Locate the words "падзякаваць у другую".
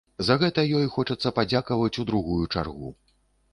1.41-2.43